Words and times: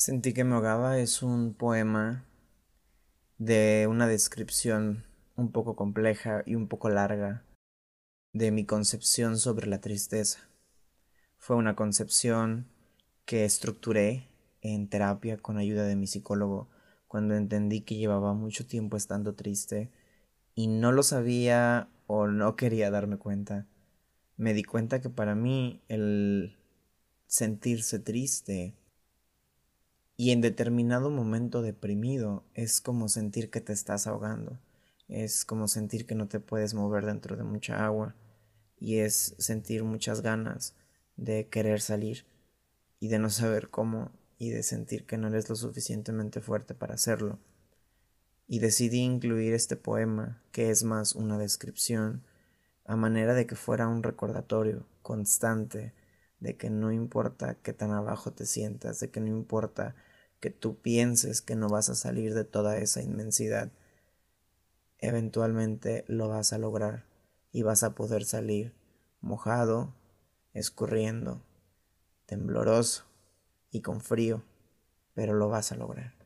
Sentí 0.00 0.32
que 0.32 0.44
me 0.44 0.54
ahogaba 0.54 0.98
es 0.98 1.22
un 1.22 1.52
poema 1.52 2.24
de 3.36 3.86
una 3.86 4.06
descripción 4.06 5.04
un 5.36 5.52
poco 5.52 5.76
compleja 5.76 6.42
y 6.46 6.54
un 6.54 6.68
poco 6.68 6.88
larga 6.88 7.44
de 8.32 8.50
mi 8.50 8.64
concepción 8.64 9.36
sobre 9.36 9.66
la 9.66 9.82
tristeza. 9.82 10.48
Fue 11.36 11.54
una 11.56 11.76
concepción 11.76 12.66
que 13.26 13.44
estructuré 13.44 14.26
en 14.62 14.88
terapia 14.88 15.36
con 15.36 15.58
ayuda 15.58 15.84
de 15.84 15.96
mi 15.96 16.06
psicólogo 16.06 16.70
cuando 17.06 17.34
entendí 17.34 17.82
que 17.82 17.96
llevaba 17.96 18.32
mucho 18.32 18.66
tiempo 18.66 18.96
estando 18.96 19.34
triste 19.34 19.90
y 20.54 20.68
no 20.68 20.92
lo 20.92 21.02
sabía 21.02 21.90
o 22.06 22.26
no 22.26 22.56
quería 22.56 22.90
darme 22.90 23.18
cuenta. 23.18 23.66
Me 24.38 24.54
di 24.54 24.64
cuenta 24.64 25.02
que 25.02 25.10
para 25.10 25.34
mí 25.34 25.82
el 25.88 26.56
sentirse 27.26 27.98
triste 27.98 28.79
y 30.20 30.32
en 30.32 30.42
determinado 30.42 31.08
momento 31.08 31.62
deprimido 31.62 32.44
es 32.52 32.82
como 32.82 33.08
sentir 33.08 33.48
que 33.48 33.62
te 33.62 33.72
estás 33.72 34.06
ahogando, 34.06 34.60
es 35.08 35.46
como 35.46 35.66
sentir 35.66 36.04
que 36.04 36.14
no 36.14 36.28
te 36.28 36.40
puedes 36.40 36.74
mover 36.74 37.06
dentro 37.06 37.38
de 37.38 37.42
mucha 37.42 37.86
agua 37.86 38.14
y 38.78 38.98
es 38.98 39.34
sentir 39.38 39.82
muchas 39.82 40.20
ganas 40.20 40.74
de 41.16 41.48
querer 41.48 41.80
salir 41.80 42.26
y 42.98 43.08
de 43.08 43.18
no 43.18 43.30
saber 43.30 43.70
cómo 43.70 44.10
y 44.36 44.50
de 44.50 44.62
sentir 44.62 45.06
que 45.06 45.16
no 45.16 45.28
eres 45.28 45.48
lo 45.48 45.56
suficientemente 45.56 46.42
fuerte 46.42 46.74
para 46.74 46.96
hacerlo. 46.96 47.38
Y 48.46 48.58
decidí 48.58 48.98
incluir 48.98 49.54
este 49.54 49.76
poema, 49.76 50.42
que 50.52 50.68
es 50.68 50.84
más 50.84 51.14
una 51.14 51.38
descripción, 51.38 52.24
a 52.84 52.94
manera 52.94 53.32
de 53.32 53.46
que 53.46 53.56
fuera 53.56 53.88
un 53.88 54.02
recordatorio 54.02 54.84
constante 55.00 55.94
de 56.40 56.58
que 56.58 56.68
no 56.68 56.92
importa 56.92 57.54
qué 57.62 57.72
tan 57.72 57.92
abajo 57.92 58.32
te 58.32 58.44
sientas, 58.44 59.00
de 59.00 59.10
que 59.10 59.20
no 59.20 59.28
importa 59.28 59.94
que 60.40 60.50
tú 60.50 60.76
pienses 60.80 61.42
que 61.42 61.54
no 61.54 61.68
vas 61.68 61.88
a 61.88 61.94
salir 61.94 62.34
de 62.34 62.44
toda 62.44 62.78
esa 62.78 63.02
inmensidad, 63.02 63.70
eventualmente 64.98 66.04
lo 66.08 66.28
vas 66.28 66.52
a 66.52 66.58
lograr 66.58 67.04
y 67.52 67.62
vas 67.62 67.82
a 67.82 67.94
poder 67.94 68.24
salir 68.24 68.74
mojado, 69.20 69.94
escurriendo, 70.54 71.42
tembloroso 72.26 73.04
y 73.70 73.82
con 73.82 74.00
frío, 74.00 74.42
pero 75.14 75.34
lo 75.34 75.48
vas 75.48 75.72
a 75.72 75.76
lograr. 75.76 76.19